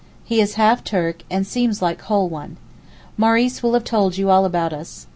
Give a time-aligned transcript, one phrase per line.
[0.23, 2.57] He is half Turk, and seems like whole one.
[3.17, 5.05] Maurice will have told you all about us.